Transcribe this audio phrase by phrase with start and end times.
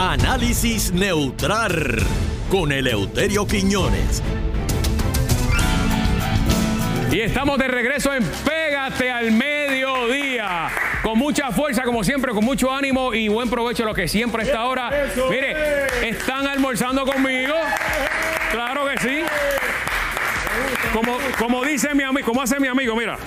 [0.00, 1.96] Análisis neutral
[2.48, 4.22] con Eleuterio Quiñones.
[7.10, 10.68] Y estamos de regreso en Pégate al Mediodía.
[11.02, 14.44] Con mucha fuerza, como siempre, con mucho ánimo y buen provecho a lo que siempre
[14.44, 14.88] está ahora.
[15.28, 17.56] Mire, están almorzando conmigo.
[18.52, 19.22] Claro que sí.
[20.92, 23.18] Como, como dice mi amigo, como hace mi amigo, mira.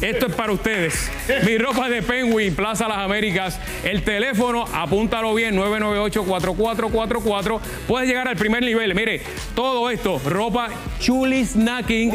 [0.00, 1.10] Esto es para ustedes.
[1.44, 3.60] Mi ropa de Penguin, Plaza Las Américas.
[3.84, 7.60] El teléfono, apúntalo bien, 998-4444.
[7.86, 8.94] Puedes llegar al primer nivel.
[8.94, 9.20] Mire,
[9.54, 12.14] todo esto, ropa chuli snacking.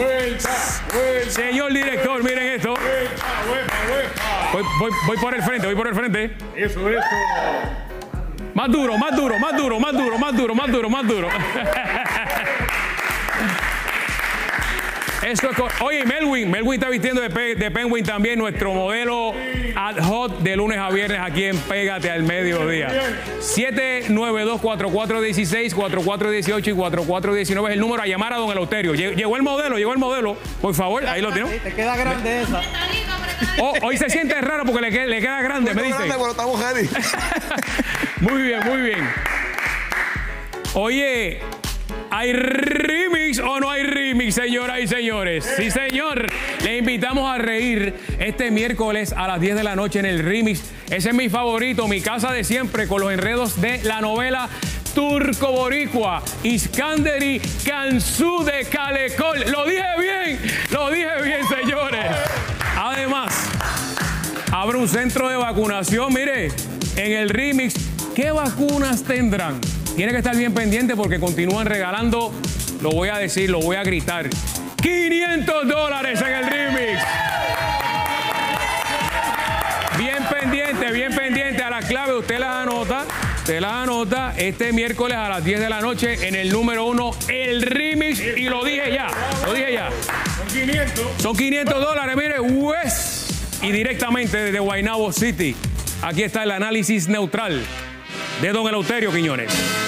[1.29, 2.73] Señor director, miren esto.
[4.51, 6.35] Voy, voy- voy por el frente, voy por el frente.
[6.55, 7.01] Eso, eso.
[8.55, 11.27] Más duro, más duro, más duro, más duro, más duro, más duro, más duro.
[15.25, 19.33] Eso es co- Oye, Melwin, Melwin está vistiendo de, Pe- de Penguin también, nuestro modelo
[19.75, 22.89] ad hoc de lunes a viernes aquí en Pégate al Mediodía.
[23.41, 28.93] 792-4416, 4418 y 4419 es el número a llamar a don Eleuterio.
[28.93, 30.37] Lle- Llegó el modelo, llegó el modelo.
[30.61, 31.51] Por favor, ahí lo tenemos.
[31.63, 32.61] Te queda grande esa.
[33.59, 35.97] Oh, hoy se siente raro porque le, que- le queda grande, me dice.
[38.21, 38.99] Muy bien, muy bien.
[40.73, 41.39] Oye,
[42.17, 45.45] ¿hay remix o no hay remix, señoras y señores?
[45.57, 46.27] Sí, señor.
[46.63, 50.61] Le invitamos a reír este miércoles a las 10 de la noche en el remix.
[50.89, 54.49] Ese es mi favorito, mi casa de siempre, con los enredos de la novela
[54.93, 59.51] Turco Boricua, Iskanderi, Kansu de Calecol.
[59.51, 60.39] Lo dije bien,
[60.71, 62.05] lo dije bien, señores.
[62.77, 63.33] Además,
[64.51, 66.47] Abre un centro de vacunación, mire,
[66.95, 67.73] en el remix,
[68.15, 69.59] ¿qué vacunas tendrán?
[69.95, 72.33] Tiene que estar bien pendiente porque continúan regalando,
[72.81, 74.29] lo voy a decir, lo voy a gritar,
[74.81, 77.01] 500 dólares en el remix.
[79.97, 83.05] Bien pendiente, bien pendiente a la clave, usted la anota,
[83.37, 87.11] usted la anota este miércoles a las 10 de la noche en el número uno,
[87.29, 89.07] el remix, y lo dije ya,
[89.45, 89.89] lo dije ya.
[90.37, 91.05] Son 500.
[91.19, 93.63] Son 500 dólares, mire, West.
[93.63, 95.55] Y directamente desde Guaynabo City.
[96.01, 97.63] Aquí está el análisis neutral
[98.41, 99.84] de don Eleuterio Quiñones.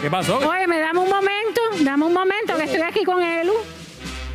[0.00, 0.38] ¿Qué pasó?
[0.38, 3.54] Oye, me dame un momento, dame un momento, que estoy aquí con Elu.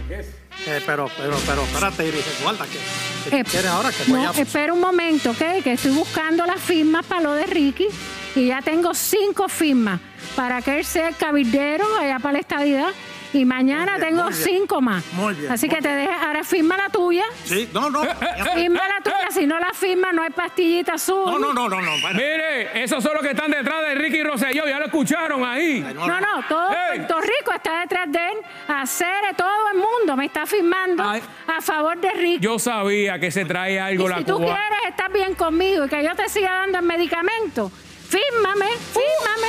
[0.09, 4.33] Eh, pero, pero, pero, espérate, Iris, guarda que, Eh, quieres ahora que voy no, a...
[4.33, 5.63] espera un momento, ¿ok?
[5.63, 7.87] Que estoy buscando las firmas para lo de Ricky
[8.35, 9.99] y ya tengo cinco firmas
[10.35, 12.89] para que él sea el cabildero allá para la estadidad
[13.33, 15.03] y mañana bien, tengo cinco más.
[15.13, 17.25] Muy bien, Así muy que te deja, ahora firma la tuya.
[17.45, 18.01] Sí, no, no.
[18.01, 21.25] Firma la tuya, si no la firma no hay pastillita azul.
[21.25, 21.91] No, no, no, no, no.
[22.13, 25.79] Mire, esos son los que están detrás de Ricky Rosselló, ya lo escucharon ahí.
[25.79, 26.69] No, no, todo.
[26.69, 28.37] Puerto Rico está detrás de él.
[28.67, 31.21] Hacer todo el mundo me está firmando Ay.
[31.47, 32.39] a favor de Ricky.
[32.39, 35.89] Yo sabía que se trae algo Y la si tú quieres estar bien conmigo y
[35.89, 37.71] que yo te siga dando el medicamento,
[38.09, 39.47] fírmame, fírmame.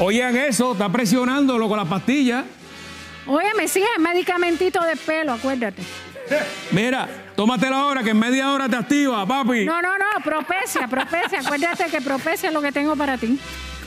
[0.00, 2.44] Oigan eso, está presionándolo con la pastilla.
[3.26, 5.82] Oye, me sigue el medicamentito de pelo, acuérdate.
[6.70, 9.64] Mira, tómatela ahora que en media hora te activa, papi.
[9.64, 11.40] No, no, no, propecia, propecia.
[11.40, 13.38] Acuérdate que propecia es lo que tengo para ti.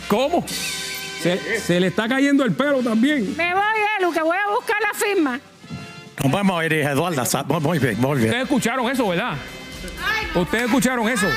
[0.08, 0.46] ¿Cómo?
[0.48, 3.36] Se, se le está cayendo el pelo también.
[3.36, 3.64] Me voy,
[4.00, 5.40] Elu, que voy a buscar la firma.
[6.24, 7.26] Nos vemos, Iris Eduarda.
[7.26, 8.30] Sa- Muy bien, muy bien.
[8.30, 9.34] Ustedes escucharon eso, ¿verdad?
[10.36, 11.28] Ustedes escucharon eso.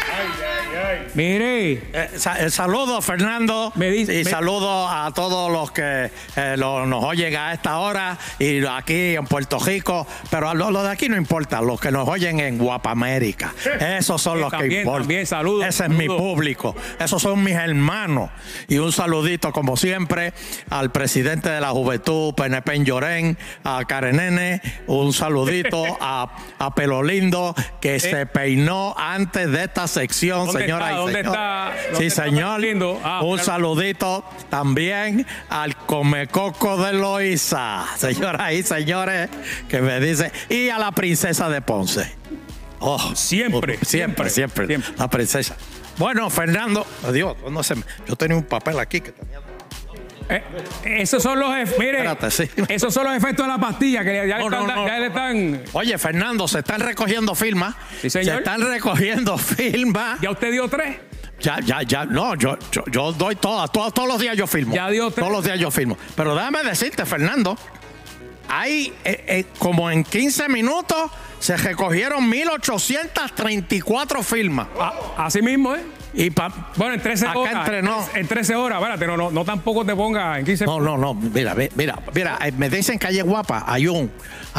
[1.15, 3.73] Mire, Eh, sa- eh, saludo, Fernando.
[3.75, 7.79] Me dice- y me- saludo a todos los que eh, lo- nos oyen a esta
[7.79, 10.07] hora y aquí en Puerto Rico.
[10.31, 13.53] Pero a lo, lo de aquí no importa, los que nos oyen en Guapamérica.
[13.99, 15.03] Esos son Eh, los que también, importan.
[15.03, 16.21] también, saludos, Ese es mi saludos.
[16.21, 16.77] público.
[16.99, 18.31] Esos son mis hermanos.
[18.69, 20.33] Y un saludito, como siempre,
[20.71, 24.61] al presidente de la Juventud, PNP en Llorén, a Karenene.
[24.87, 26.29] Un saludito a,
[26.59, 30.47] a Pelo Lindo, que se peinó antes de esta sección, Eh.
[30.47, 30.95] ¿Dónde señora está?
[30.95, 31.35] y ¿Dónde señor.
[31.35, 31.73] está?
[31.91, 32.61] ¿Dónde Sí, está señor.
[33.05, 33.45] Ah, un claro.
[33.45, 39.29] saludito también al Comecoco de Loíza, señoras y señores,
[39.69, 42.11] que me dice, y a la princesa de Ponce.
[42.79, 44.93] Oh, Siempre, oh, siempre, siempre, siempre, siempre.
[44.97, 45.55] La princesa.
[45.99, 47.75] Bueno, Fernando, adiós, no sé,
[48.09, 49.41] yo tenía un papel aquí que tenía.
[50.31, 50.43] Eh,
[50.85, 52.49] esos son los ef- mire, Espérate, sí.
[52.69, 54.87] esos son los efectos de la pastilla que ya, no, están, no.
[54.87, 55.63] ya le están.
[55.73, 57.75] Oye, Fernando, se están recogiendo firmas.
[58.01, 58.33] Sí, señor.
[58.35, 60.21] Se están recogiendo firmas.
[60.21, 60.97] Ya usted dio tres.
[61.41, 64.75] Ya, ya, ya, no, yo, yo, yo doy todas, todos, todos los días yo firmo.
[64.75, 65.21] Ya dio tres.
[65.25, 65.97] Todos los días yo firmo.
[66.15, 67.57] Pero déjame decirte, Fernando,
[68.49, 74.69] hay eh, eh, como en 15 minutos se recogieron 1834 firmas.
[74.79, 75.81] Ah, así mismo, ¿eh?
[76.13, 77.55] Y pa- Bueno, en 13 Acá horas.
[77.55, 78.05] entre no.
[78.15, 81.15] En 13 horas, espérate, no, no, no tampoco te ponga en 15 No, no, no,
[81.15, 84.11] mira, mira, mira, eh, me dicen calle guapa, hay un,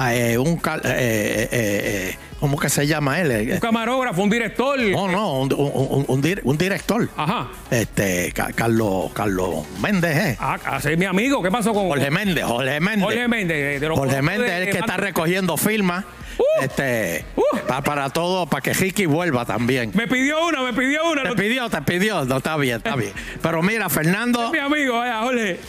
[0.09, 3.51] eh, un, eh, eh, eh, ¿cómo que se llama él?
[3.53, 4.79] Un camarógrafo, un director.
[4.79, 7.09] No, no, un, un- un- un dir- un director.
[7.17, 7.49] Ajá.
[7.69, 10.37] Este, Ca- Carlos, Carlos Méndez, ¿eh?
[10.39, 11.43] Ah, es mi amigo.
[11.43, 13.03] ¿Qué pasó con Jorge Méndez, Jorge Méndez.
[13.03, 13.81] Jorge Méndez?
[13.81, 16.05] De los Jorge Méndez de- es el que de- está recogiendo firmas.
[16.41, 16.63] Uh.
[16.63, 17.43] este, Uh.
[17.67, 19.91] pa- para todo, para que Ricky vuelva también.
[19.93, 21.23] Me pidió una, me pidió una.
[21.23, 23.13] Te No- pidió, te pidió, no está bien, está bien.
[23.41, 25.59] Pero mira, Fernando, mi amigo, vaya, Jorge.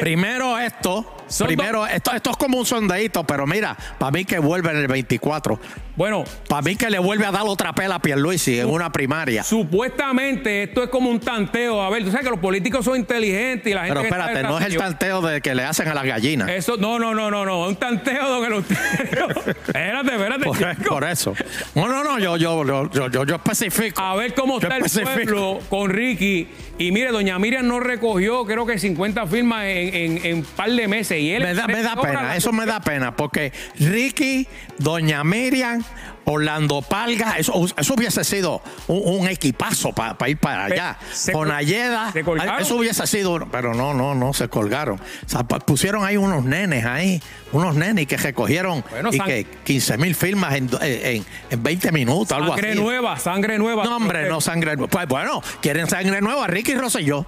[0.00, 4.38] primero esto, Son primero esto, esto es como un sondeíto, pero mira, para mí que
[4.38, 5.58] vuelve en el 24.
[5.96, 9.42] Bueno, Para mí que le vuelve a dar otra pela a Pierluisi en una primaria.
[9.42, 11.82] supuestamente esto es como un tanteo.
[11.82, 14.00] A ver, tú sabes que los políticos son inteligentes y la gente.
[14.00, 16.04] Pero que está espérate, no es el de tanteo de que le hacen a las
[16.04, 16.48] gallinas.
[16.48, 17.68] Eso, no, no, no, no, no.
[17.68, 19.28] Un tanteo, don Eleuterio.
[19.46, 20.44] espérate, espérate.
[20.44, 20.88] Por, chico.
[20.88, 21.34] por eso.
[21.74, 24.00] No, no, no, yo, yo, yo, yo, yo, especifico.
[24.00, 26.48] A ver cómo Yo está el pueblo con Ricky.
[26.78, 31.19] Y mire, doña Miriam no recogió, creo que 50 firmas en un par de meses.
[31.20, 34.46] Y él Me da, me da ahora pena, eso me da pena, porque Ricky,
[34.78, 35.82] Doña Miriam,
[36.24, 40.98] Orlando Palga, eso, eso hubiese sido un, un equipazo para ir para allá.
[41.12, 42.12] se Con Ayeda,
[42.60, 45.00] eso hubiese sido, pero no, no, no, se colgaron.
[45.00, 47.20] O sea, pa- pusieron ahí unos nenes ahí,
[47.52, 52.32] unos nenes que recogieron Bueno, y que 15 mil firmas en, en, en 20 minutos,
[52.32, 52.80] algo Sangre así.
[52.80, 53.84] nueva, sangre nueva.
[53.84, 54.90] No, hombre, no sangre nueva.
[54.90, 57.26] Pues bueno, quieren sangre nueva, Ricky Rosselló.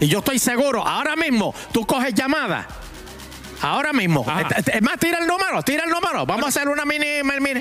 [0.00, 2.66] Y yo estoy seguro, ahora mismo, tú coges llamadas.
[3.62, 4.24] Ahora mismo.
[4.56, 6.24] Es- Es más, tira el número, tira el número.
[6.24, 7.60] Vamos a hacer una mini, mini.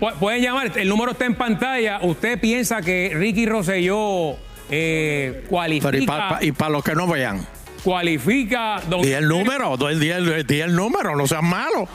[0.00, 2.00] Pu- Pueden llamar, el número está en pantalla.
[2.02, 4.36] ¿Usted piensa que Ricky Rosselló
[4.70, 7.46] eh, cualifica, Pero y para pa los que no vean.
[7.84, 11.86] cualifica Di el número, di el, di el- di el número, no seas malo.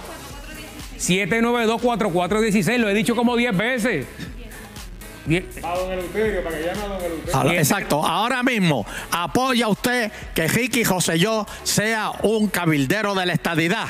[0.98, 2.78] 7924416?
[2.80, 4.06] Lo he dicho como 10 veces.
[5.26, 7.52] Die- A don Eleuterio, para que llame a don Eleuterio.
[7.60, 8.06] Exacto.
[8.06, 13.88] Ahora mismo, apoya usted que Ricky Rosselló sea un cabildero de la estadidad.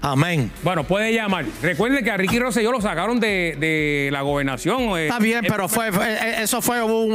[0.00, 0.52] Amén.
[0.62, 1.44] Bueno, puede llamar.
[1.60, 4.96] Recuerden que a Ricky Rosselló lo sacaron de, de la gobernación.
[4.96, 7.12] eh, Está bien, eh, pero fue, fue- eh, eso fue un,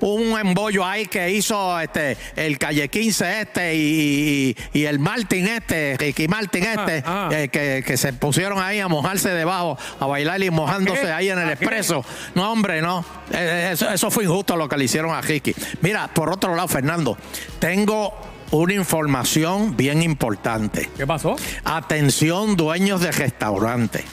[0.00, 5.96] un, embollo ahí que hizo este el Calle 15 este y, y- el Martin este,
[5.98, 7.28] Ricky Martin este, ah.
[7.32, 11.12] eh, que, que se pusieron ahí a mojarse debajo, a bailar y mojándose ¿Qué?
[11.12, 12.04] ahí en el expreso.
[12.34, 13.04] No, hombre, no.
[13.32, 15.54] Eh, Eso, eso fue injusto lo que le hicieron a Ricky.
[15.82, 17.16] Mira, por otro lado, Fernando,
[17.60, 18.12] tengo
[18.50, 20.88] una información bien importante.
[20.96, 21.36] ¿Qué pasó?
[21.64, 24.04] Atención, dueños de restaurantes.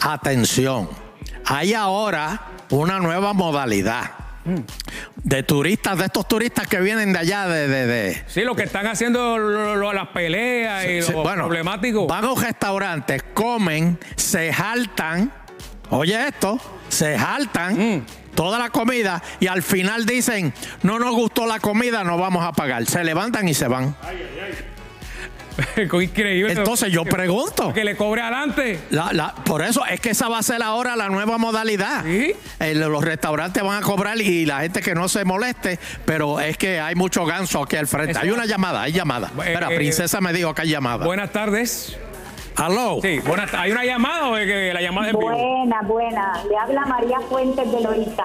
[0.00, 0.88] Atención.
[1.46, 4.10] Hay ahora una nueva modalidad
[5.16, 7.68] de turistas, de estos turistas que vienen de allá, de.
[7.68, 11.44] de, de- Sí, lo que están haciendo lo- lo- las peleas y Sí, los bueno,
[11.44, 12.06] problemáticos.
[12.06, 15.32] Van a un restaurante, comen, se jaltan.
[15.90, 16.58] Oye, esto,
[16.88, 17.96] se jaltan.
[17.96, 18.02] Mm.
[18.38, 20.54] Toda la comida y al final dicen,
[20.84, 22.86] no nos gustó la comida, no vamos a pagar.
[22.86, 23.96] Se levantan y se van.
[25.76, 26.52] Increíble.
[26.52, 28.78] Entonces yo pregunto, Que le cobre adelante.
[28.90, 32.04] La- la- por eso es que esa va a ser ahora la nueva modalidad.
[32.04, 32.32] Sí.
[32.60, 36.56] Eh, los restaurantes van a cobrar y la gente que no se moleste, pero es
[36.56, 38.12] que hay mucho ganso aquí al frente.
[38.12, 39.32] Eso- hay una llamada, hay llamada.
[39.36, 41.04] Eh, Espera, eh, Princesa me dijo que hay llamada.
[41.04, 41.96] Buenas tardes.
[42.58, 42.98] Hello.
[43.00, 45.30] Sí, buenas ¿Hay una llamada o es que la llamada es en vivo?
[45.30, 46.44] Buena, buena.
[46.48, 48.24] Le habla María Fuentes de Loíza.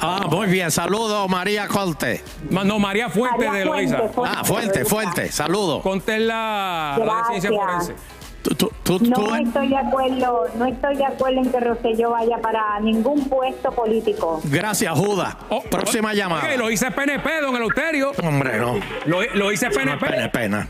[0.00, 0.70] Ah, muy bien.
[0.72, 2.22] Saludos, María Corte.
[2.50, 3.96] No, María Fuente María de Loiza.
[3.98, 4.36] Fuente, Fuente.
[4.36, 5.32] Ah, fuerte, fuerte.
[5.32, 5.82] Saludos.
[5.82, 7.94] Conté la, la de ciencia forense.
[8.44, 12.10] Tú- tú- tú- No tú- estoy de acuerdo, no estoy de acuerdo en que Rosselló
[12.10, 14.42] vaya para ningún puesto político.
[14.44, 15.34] Gracias, Judas.
[15.48, 16.44] Oh, Próxima oh, llamada.
[16.46, 18.12] oye, lo hice PNP, don Eleuterio.
[18.22, 18.74] Hombre, no.
[19.06, 20.28] Lo, lo hice PNP.
[20.28, 20.68] pena.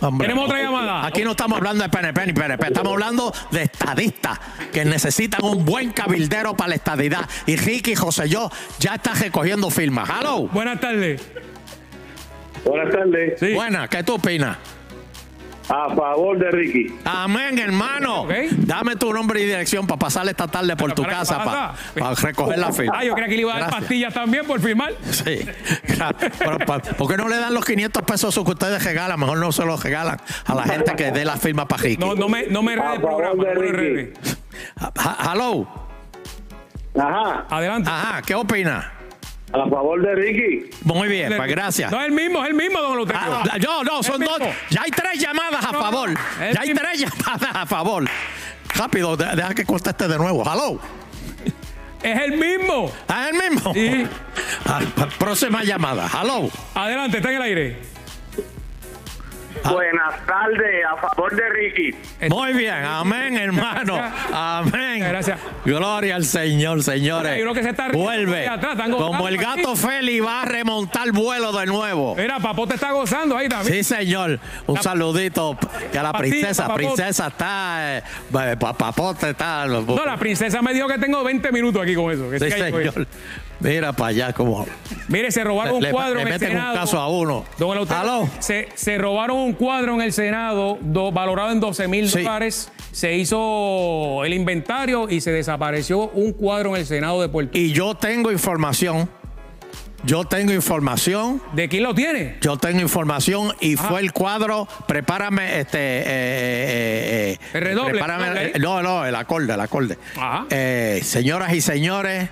[0.00, 0.54] Hombre, Tenemos no.
[0.54, 1.04] otra llamada.
[1.04, 4.38] Aquí no estamos hablando de PNP ni PNP, estamos hablando de estadistas
[4.72, 7.28] que necesitan un buen cabildero para la estadidad.
[7.46, 10.08] Y Ricky José yo ya está recogiendo firmas.
[10.08, 10.46] Hello.
[10.52, 11.20] Buenas tardes.
[12.64, 13.40] Buenas tardes.
[13.40, 13.52] Sí.
[13.52, 14.56] Buena, ¿qué tú opinas?
[15.72, 16.92] A favor de Ricky.
[17.04, 18.26] Amén, hermano.
[18.58, 22.14] Dame tu nombre y dirección para pasarle esta tarde por tu ¿Para qué casa para,
[22.14, 22.94] recoger la firma.
[22.98, 23.80] Ah, yo creía que le iba a dar Gracias.
[23.82, 24.94] pastillas también por firmar.
[25.10, 25.46] Sí.
[26.38, 29.20] Pero, pa- ¿Por qué no le dan los 500 pesos que ustedes regalan?
[29.20, 31.98] Mejor no se los regalan a la gente que dé la firma para Ricky.
[32.04, 33.44] No, no me, no me el programa.
[33.44, 34.12] de no me Ricky.
[35.32, 35.68] Hello.
[36.98, 37.46] Ajá.
[37.48, 37.88] Adelante.
[37.88, 38.92] Ajá, ¿qué opina?
[39.52, 40.70] A favor de Ricky.
[40.84, 41.90] Muy bien, pues gracias.
[41.90, 43.20] No, es el mismo, es el mismo, don Eleuterio.
[43.50, 44.38] Ah, yo, no, son dos.
[44.70, 46.10] Ya hay tres llamadas a No, favor.
[46.38, 46.80] Ya hay mismo.
[46.80, 48.04] tres llamadas a favor.
[48.76, 50.42] Rápido, de- deja que conteste de nuevo.
[50.44, 50.78] Hello.
[52.02, 52.92] Es el mismo.
[53.08, 53.74] ¿Ah, el mismo?
[53.74, 54.06] Sí.
[54.66, 54.80] Ah,
[55.18, 56.08] próxima llamada.
[56.08, 56.48] Hello.
[56.74, 57.78] Adelante, está en el aire.
[59.64, 61.94] Buenas tardes, a favor de Ricky.
[62.28, 63.98] Muy bien, amén, hermano.
[64.32, 65.00] Amén.
[65.00, 65.38] Gracias.
[65.64, 67.32] Gloria al Señor, señores.
[67.32, 68.40] Hay uno que se está Vuelve.
[68.40, 69.80] ahí atrás, Como el gato aquí.
[69.80, 72.14] Feli va a remontar vuelo de nuevo.
[72.16, 73.74] Mira, Papote está gozando ahí también.
[73.74, 74.38] Sí, señor.
[74.66, 75.56] Un La- saludito
[75.92, 76.72] que a la princesa.
[76.74, 77.98] Princesa está.
[77.98, 78.02] eh,
[78.32, 79.66] eh, pa- papote está.
[79.66, 82.30] No, la princesa me dijo que tengo 20 minutos aquí con eso.
[82.30, 83.06] que Sí, señor.
[83.60, 84.66] Mira para allá como.
[85.08, 86.72] Mire, se robaron un Le, cuadro le en el meten Senado.
[86.72, 87.44] un caso a uno.
[87.58, 88.28] Don Eleuterio.
[88.38, 92.22] Se, se robaron un cuadro en el Senado do- valorado en 12 mil Sí.
[92.22, 92.72] dólares.
[92.92, 97.64] Se hizo el inventario y se desapareció un cuadro en el Senado de Puerto Rico.
[97.64, 99.08] Y yo tengo información.
[100.02, 101.42] Yo tengo información.
[101.52, 102.38] ¿De quién lo tiene?
[102.40, 103.88] Yo tengo información y Ajá.
[103.88, 104.66] fue el cuadro.
[104.88, 105.78] Prepárame este.
[105.78, 109.98] eh, eh, eh, El redoble, prepárame- no, no, el acorde, el acorde.
[110.16, 110.46] Ajá.
[111.02, 112.30] Señoras y señores,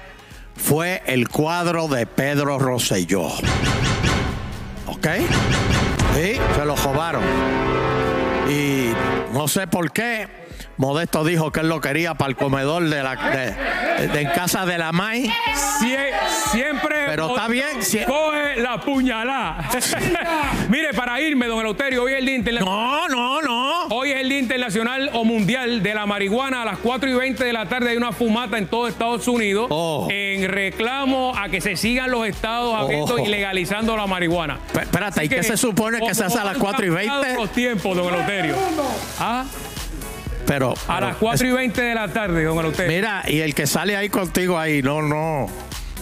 [0.59, 3.27] fue el cuadro de Pedro Rosselló.
[4.87, 5.07] ¿Ok?
[6.15, 7.23] Sí, se lo robaron.
[8.50, 8.91] Y
[9.33, 10.29] no sé por qué.
[10.77, 14.65] Modesto dijo que él lo quería para el comedor de la de, de- en casa
[14.65, 15.25] de la May.
[15.81, 16.12] Sie-
[16.53, 17.07] siempre.
[17.07, 19.69] Pero está bien, sie- Coge la puñalada.
[20.69, 22.77] Mire, para irme, don Eleuterio, hoy es el Día Internacional.
[22.77, 23.48] No, no, no.
[24.09, 26.62] Hoy es el Día Internacional o Mundial de la Marihuana.
[26.62, 29.67] A las 4 y 20 de la tarde hay una fumata en todo Estados Unidos
[29.69, 30.09] Oh.
[30.11, 33.19] en reclamo a que se sigan los estados abriendo Oh.
[33.19, 34.61] y legalizando la marihuana.
[34.73, 36.87] Pe- Espérate, ¿y Así qué que, se supone que se hace a las como 4
[36.87, 37.38] y han cambiado 20?
[37.43, 38.55] Los tiempos, don Eleuterio.
[39.21, 39.45] Ah,
[40.47, 42.91] Pero, a pero- las 4 y 20 de la tarde, don Eleuterio.
[42.91, 45.50] Mira, y el que sale ahí contigo ahí, no, no.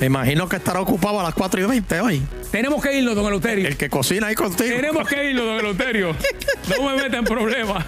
[0.00, 2.22] Me imagino que estará ocupado a las 4 y 20 hoy.
[2.50, 3.66] Tenemos que irnos, don Eleuterio.
[3.66, 4.76] El que cocina ahí contigo.
[4.76, 6.14] Tenemos que irnos, don Eleuterio.
[6.66, 7.84] No me meta en problemas.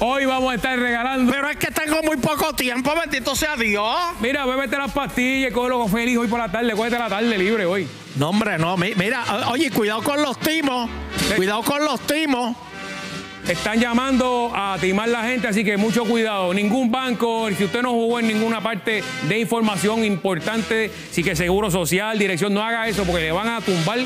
[0.00, 1.30] Hoy vamos a estar regalando.
[1.30, 3.84] Pero es que tengo muy poco tiempo, bendito sea Dios.
[4.20, 7.66] Mira, bébete las pastillas, cógelo con Félix hoy por la tarde, cógete la tarde libre
[7.66, 7.86] hoy.
[8.16, 8.78] No, hombre, no.
[8.78, 10.88] mi- Mira, oye, cuidado con los timos.
[11.36, 12.56] Cuidado con los timos.
[13.48, 16.54] Están llamando a timar la gente, así que mucho cuidado.
[16.54, 21.68] Ningún banco, si usted no jugó en ninguna parte de información importante, sí que Seguro
[21.68, 23.98] Social, dirección, no haga eso porque le van a tumbar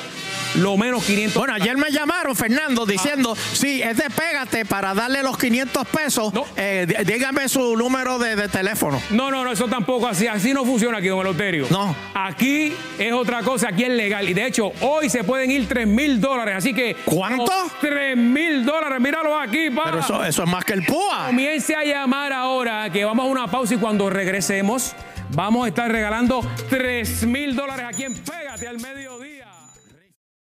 [0.56, 1.34] lo menos 500.
[1.38, 6.32] Bueno, ayer me llamaron, Fernando, diciendo, sí, es de pégate para darle los 500 pesos.
[6.34, 6.44] No.
[6.56, 9.00] Eh, dí- dígame su número de, de teléfono.
[9.10, 11.66] No, no, no, eso tampoco así, así no funciona aquí, don Eloterio.
[11.70, 11.94] No.
[12.14, 14.28] Aquí es otra cosa, aquí es legal.
[14.28, 16.96] Y de hecho, hoy se pueden ir 3 mil dólares, así que.
[17.04, 17.52] ¿Cuánto?
[17.80, 19.84] 3 mil dólares, míralo aquí, pa.
[19.84, 21.26] Pero eso, eso es más que el púa.
[21.26, 24.94] Comience a llamar ahora, que vamos a una pausa y cuando regresemos,
[25.30, 29.25] vamos a estar regalando 3 mil dólares aquí en Pégate al mediodía.